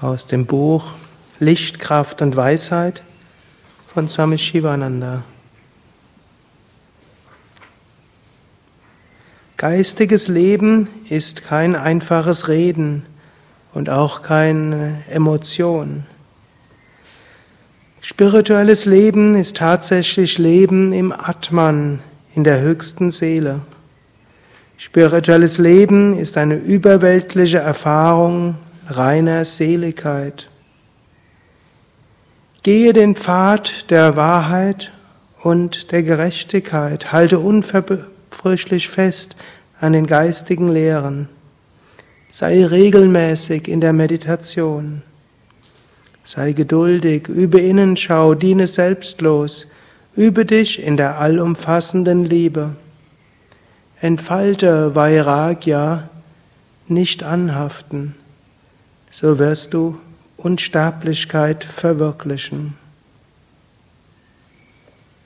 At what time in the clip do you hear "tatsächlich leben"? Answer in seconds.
19.56-20.92